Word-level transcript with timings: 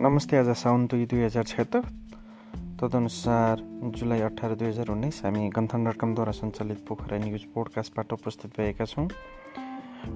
नमस्ते 0.00 0.36
आज 0.36 0.48
साउन 0.56 0.86
दुई 0.88 1.04
दुई 1.06 1.20
हजार 1.22 1.44
छत्तर 1.44 1.80
तदनुसार 2.80 3.60
जुलाई 3.96 4.20
अठार 4.28 4.54
दुई 4.56 4.68
हजार 4.68 4.88
उन्नाइस 4.90 5.20
हामी 5.24 5.48
गन्थन 5.56 5.84
डट 5.84 6.30
सञ्चालित 6.34 6.78
पोखरा 6.88 7.18
न्युज 7.24 7.44
पोडकास्टबाट 7.54 8.12
उपस्थित 8.12 8.56
भएका 8.58 8.84
छौँ। 8.84 9.06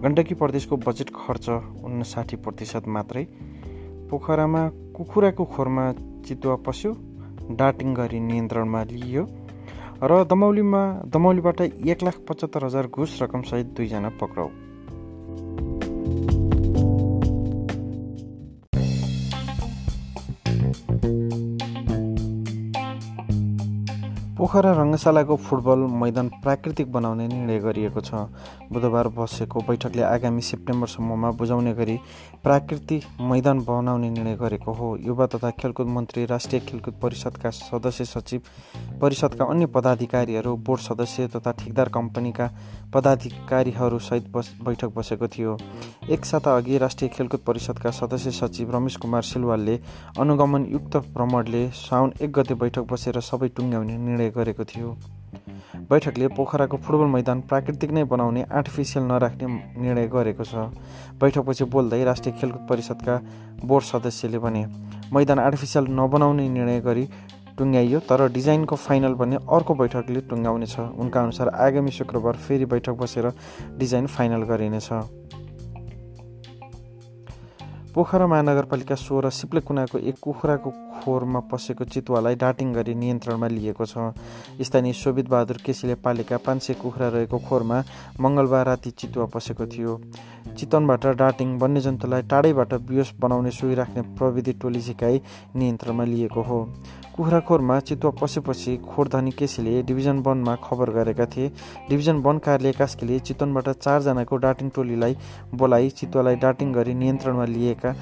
गण्डकी 0.02 0.34
प्रदेशको 0.40 0.76
बजेट 0.88 1.10
खर्च 1.14 1.48
उन्साठी 1.84 2.36
प्रतिशत 2.40 2.88
मात्रै। 2.96 3.24
पोखरामा 4.08 4.62
कुखुराको 4.96 5.44
खोरमा 5.52 5.84
चितुवा 6.24 6.56
पस्यो 6.64 6.92
डाटिङ 7.52 7.94
गरी 7.94 8.20
नियन्त्रणमा 8.24 8.82
लिइयो 8.88 9.28
र 10.02 10.24
दमौलीमा 10.32 10.82
दमौलीबाट 11.12 11.60
एक 11.60 12.02
लाख 12.02 12.24
पचहत्तर 12.28 12.64
हजार 12.64 12.86
घुस 12.88 13.22
रकमसहित 13.22 13.76
दुईजना 13.76 14.10
पक्राउ। 14.20 14.48
Thank 20.74 21.04
you. 21.04 21.43
पोखरा 24.44 24.72
रङ्गशालाको 24.76 25.36
फुटबल 25.40 25.82
मैदान 26.00 26.28
प्राकृतिक 26.44 26.90
बनाउने 26.92 27.26
निर्णय 27.28 27.58
गरिएको 27.64 28.00
छ। 28.00 28.28
बुधबार 28.68 29.08
बसेको 29.16 29.60
बैठकले 29.64 30.02
आगामी 30.04 30.42
सेप्टेम्बरसम्ममा 30.42 31.30
बुझाउने 31.32 31.72
गरी 31.72 31.96
प्राकृतिक 32.44 33.04
मैदान 33.24 33.64
बनाउने 33.64 34.10
निर्णय 34.10 34.36
गरेको 34.36 34.72
हो। 34.76 34.88
युवा 35.00 35.26
तथा 35.32 35.50
खेलकुद 35.56 35.86
मन्त्री 35.88 36.24
राष्ट्रिय 36.26 36.60
खेलकुद 36.60 36.94
परिषदका 37.02 37.50
सदस्य 37.56 38.04
सचिव 38.04 38.40
परिषदका 39.00 39.44
अन्य 39.46 39.66
पदाधिकारीहरू 39.72 40.56
बोर्ड 40.60 40.80
सदस्य 40.82 41.28
तथा 41.36 41.52
ठेकदार 41.64 41.88
कम्पनीका 41.88 42.50
पदाधिकारीहरूसहित 42.94 44.28
बस 44.28 44.52
बैठक 44.60 44.92
बसेको 44.96 45.28
थियो। 45.28 45.56
एक 46.10 46.24
साता 46.24 46.56
अघि 46.56 46.78
राष्ट्रिय 46.78 47.10
खेलकुद 47.16 47.40
परिषदका 47.46 47.90
सदस्य 47.92 48.30
सचिव 48.34 48.76
रमेश 48.76 48.96
कुमार 49.00 49.22
सिलवालले 49.24 49.80
अनुगमनयुक्त 50.20 50.96
भ्रमणले 51.16 51.68
साउन 51.80 52.12
एक 52.20 52.32
गते 52.32 52.54
बैठक 52.60 52.92
बसेर 52.92 53.20
सबै 53.22 53.48
टुङ्ग्याउने 53.56 53.96
निर्णय 53.96 54.32
गरेको 54.36 54.64
थियो। 54.64 54.96
बैठकले 55.90 56.26
पोखराको 56.36 56.76
फुटबल 56.76 57.06
मैदान 57.10 57.40
प्राकृतिक 57.50 57.90
नै 57.90 58.04
बनाउने 58.06 58.42
आर्टिफिसियल 58.50 59.04
नराख्ने 59.04 59.46
निर्णय 59.82 60.06
गरेको 60.08 60.44
छ। 60.44 60.54
बैठकपछि 61.18 61.64
बोल्दै 61.66 62.02
राष्ट्रिय 62.04 62.34
खेलकुद 62.40 62.66
परिषदका 62.68 63.14
बोर्ड 63.64 63.84
सदस्यले 63.84 64.38
भने 64.38 64.62
मैदान 65.12 65.38
आर्टिफिसियल 65.38 65.84
नबनाउने 65.90 66.48
निर्णय 66.48 66.80
गरी 66.80 67.04
टुङ्ग्याइयो 67.58 67.98
तर 68.08 68.28
डिजाइनको 68.32 68.76
फाइनल 68.76 69.14
भने 69.14 69.36
अर्को 69.48 69.74
बैठकले 69.74 70.20
टुङ्ग्याउनेछ। 70.30 70.78
उनका 70.78 71.20
अनुसार 71.22 71.48
आगामी 71.48 71.90
शुक्रबार 71.90 72.34
फेरि 72.44 72.64
बैठक 72.66 72.94
बसेर 72.98 73.26
डिजाइन 73.78 74.06
फाइनल 74.06 74.42
गरिनेछ। 74.50 74.88
पोखरा 77.94 78.26
महानगरपालिका 78.26 78.94
सोह्र 78.98 79.30
सिप्ले 79.30 79.60
कुनाको 79.62 79.98
एक 80.00 80.18
कुखुराको 80.18 80.70
खोरमा 80.98 81.40
पसेको 81.46 81.84
चितुवालाई 81.86 82.34
डाटिङ 82.34 82.72
गरी 82.74 82.94
नियन्त्रणमा 82.94 83.46
लिएको 83.46 83.86
छ। 83.86 84.10
स्थानीय 84.58 84.92
शोभित 84.92 85.28
बहादुर 85.30 85.58
केसीले 85.62 85.94
पालेका 86.02 86.36
पाँच 86.42 86.62
सय 86.62 86.74
कुखुरा 86.74 87.08
रहेको 87.14 87.38
खोरमा 87.38 87.78
मङ्गलबार 88.18 88.66
राति 88.66 88.90
चितुवा 88.90 89.26
पसेको 89.30 89.66
थियो। 89.70 89.92
चितवनबाट 90.54 91.06
डाटिङ 91.16 91.48
वन्यजन्तुलाई 91.58 92.22
टाढैबाट 92.22 92.74
बियोस 92.88 93.12
बनाउने 93.20 93.50
सुई 93.50 93.74
राख्ने 93.74 94.02
प्रविधि 94.18 94.52
टोली 94.62 94.80
झिकाई 94.80 95.20
नियन्त्रणमा 95.56 96.04
लिएको 96.04 96.42
हो। 96.42 96.58
कुखुराखोरमा 97.16 97.78
चितुवा 97.80 98.18
पसेपछि 98.20 98.76
खोरधनी 98.86 99.30
केसीले 99.30 99.82
डिभिजन 99.82 100.18
वनमा 100.18 100.54
खबर 100.62 100.90
गरेका 100.90 101.26
थिए। 101.26 101.48
डिभिजन 101.88 102.16
वन 102.18 102.38
कार्यालय 102.38 102.72
कास्कीले 102.72 103.18
चितवनबाट 103.20 103.68
चारजनाको 103.68 104.36
डाटिङ 104.36 104.68
टोलीलाई 104.68 105.16
बोलाइ 105.54 105.90
चितुवालाई 105.90 106.36
डाटिङ 106.36 106.72
गरी 106.72 106.94
नियन्त्रणमा 106.94 107.44
लिएका 107.46 107.92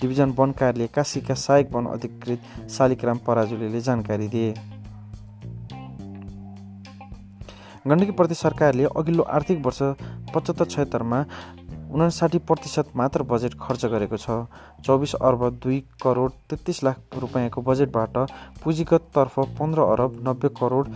डिभिजन 0.00 0.34
वन 0.38 0.50
कार्यालय 0.52 0.86
काशीका 0.94 1.34
सहायक 1.36 1.72
वन 1.72 1.86
अधिकृत 1.88 2.68
शालिकराम 2.70 3.18
पराजुलीले 3.26 3.80
जानकारी 3.80 4.28
दिए। 4.28 4.54
गण्डकी 7.86 8.12
प्रदेश 8.12 8.38
सरकारले 8.38 8.84
अघिल्लो 8.96 9.22
आर्थिक 9.32 9.64
वर्ष 9.66 9.78
पचहत्तर 10.34 10.64
छयत्तरमा 10.66 11.24
उनासाठी 11.88 12.38
प्रतिशत 12.38 12.96
मात्र 12.96 13.22
बजेट 13.24 13.54
खर्च 13.60 13.84
गरेको 13.86 14.16
छ। 14.16 14.44
चौबिस 14.84 15.14
अर्ब 15.16 15.48
दुई 15.62 15.78
करोड 16.02 16.32
तेत्तिस 16.50 16.82
लाख 16.84 16.96
रुपियाँको 17.18 17.62
बजेटबाट 17.62 18.18
पुँजीगततर्फ 18.62 19.38
पन्ध्र 19.58 19.80
अरब 19.94 20.20
नब्बे 20.28 20.48
करोड 20.54 20.88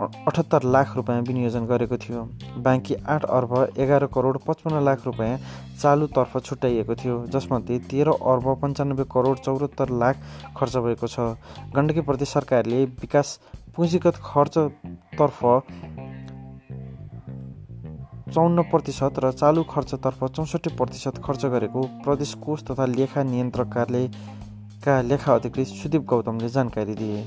अठहत्तर 0.00 0.62
लाख 0.64 0.94
रुपियाँ 0.96 1.20
विनियोजन 1.22 1.64
गरेको 1.66 1.96
थियो। 1.98 2.22
बाँकी 2.58 2.94
आठ 3.06 3.24
अर्ब 3.26 3.52
एघार 3.76 4.06
करोड 4.14 4.38
पचपन्न 4.46 4.84
लाख 4.84 5.06
रुपियाँ 5.06 5.38
चालुतर्फ 5.82 6.36
छुट्याइएको 6.40 6.94
थियो 6.94 7.16
जसमध्ये 7.28 7.78
तेह्र 7.90 8.12
अर्ब 8.32 8.46
पन्चानब्बे 8.62 9.04
करोड 9.12 9.38
चौहत्तर 9.40 9.88
लाख 10.00 10.16
खर्च 10.56 10.76
भएको 10.78 11.06
छ। 11.06 11.34
गण्डकी 11.74 12.00
प्रदेश 12.02 12.28
सरकारले 12.30 12.84
विकास 12.96 13.38
पुँजीगत 13.76 14.16
खर्चतर्फ 14.24 15.44
चौन्न 18.30 18.62
प्रतिशत 18.70 19.18
र 19.18 19.30
चालु 19.32 19.62
खर्चतर्फ 19.66 20.20
चौसठी 20.36 20.70
प्रतिशत 20.76 21.16
खर्च 21.24 21.44
गरेको 21.52 21.80
प्रदेश 22.04 22.34
कोष 22.42 22.62
तथा 22.64 22.84
लेखा 22.88 23.22
नियन्त्रक 23.26 23.68
कार्यालयका 23.74 24.94
लेखा 25.02 25.34
अधिकृत 25.34 25.66
सुदीप 25.68 26.02
गौतमले 26.10 26.48
जानकारी 26.48 26.94
दिए। 26.94 27.22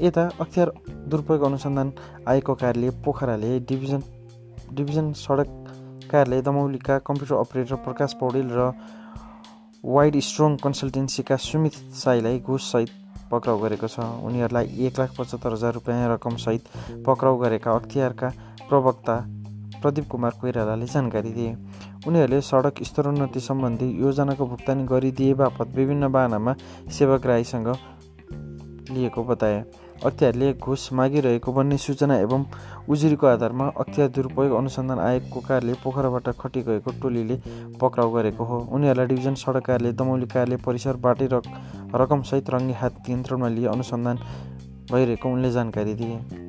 यता 0.00 0.24
अख्तियार 0.40 0.72
दुरुपयोग 1.08 1.42
अनुसन्धान 1.42 1.92
आयोगको 2.28 2.54
कार्यालय 2.54 2.90
पोखराले 3.04 3.50
डिभिजन 3.68 4.02
डिभिजन 4.72 5.12
सडक 5.22 5.50
कार्यालय 6.10 6.42
दमौलीका 6.48 6.98
कम्प्युटर 7.08 7.34
अपरेटर 7.36 7.82
प्रकाश 7.84 8.14
पौडेल 8.20 8.48
र 8.52 8.70
वाइड 9.84 10.16
स्ट्रङ 10.22 10.56
कन्सल्टेन्सीका 10.64 11.36
सुमित 11.42 11.74
साईलाई 12.00 12.38
घुससहित 12.40 13.07
पक्राउ 13.30 13.58
गरेको 13.58 13.86
छ। 13.86 14.00
उनीहरूलाई 14.24 14.66
एक 14.86 14.98
लाख 14.98 15.10
पचहत्तर 15.18 15.52
हजार 15.52 15.72
रुपियाँ 15.74 16.14
रकमसहित 16.14 16.62
पक्राउ 17.06 17.36
गरेका 17.38 17.72
अख्तियारका 17.72 18.28
प्रवक्ता 18.68 19.16
प्रदीप 19.82 20.06
कुमार 20.08 20.32
कोइरालाले 20.40 20.86
जानकारी 20.86 21.30
दिए। 21.32 21.52
उनीहरूले 22.06 22.40
सडक 22.40 22.82
स्तरोन्नति 22.82 23.40
सम्बन्धी 23.40 23.88
योजनाको 24.00 24.46
भुक्तानी 24.46 24.84
गरिदिए 24.84 25.34
बापत 25.34 25.68
विभिन्न 25.74 26.08
बाहनामा 26.08 26.54
सेवाग्राहीसँग 26.90 27.68
लिएको 28.90 29.24
बताए। 29.24 29.64
अख्तियारले 29.98 30.52
घुस 30.54 30.88
मागिरहेको 30.92 31.52
भन्ने 31.52 31.76
सूचना 31.76 32.16
एवं 32.18 32.44
उजुरीको 32.88 33.26
आधारमा 33.26 33.66
अख्तियार 33.76 34.08
दुरुपयोग 34.08 34.52
अनुसन्धान 34.56 34.98
आयोगको 34.98 35.40
कार्यालय 35.40 35.76
पोखराबाट 35.84 36.28
खटी 36.38 36.62
गएको 36.62 36.90
टोलीले 37.02 37.36
पक्राउ 37.80 38.10
गरेको 38.12 38.44
हो। 38.44 38.58
उनीहरूलाई 38.72 39.06
डिभिजन 39.06 39.34
सडक 39.34 39.64
कार्यालय 39.66 39.92
दमौली 39.98 40.26
कार्यालय 40.26 40.62
परिसरबाटै 40.66 41.28
रक 41.32 41.44
रकमसहित 41.94 42.50
रङ्गी 42.50 42.74
हात 42.80 42.94
नियन्त्रणमा 43.08 43.48
लिए 43.48 43.66
अनुसन्धान 43.68 44.16
भइरहेको 44.92 45.28
उनले 45.28 45.50
जानकारी 45.50 45.94
दिए। 45.94 46.47